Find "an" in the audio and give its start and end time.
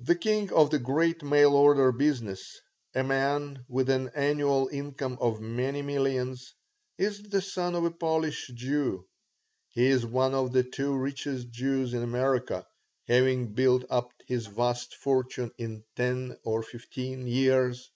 3.90-4.08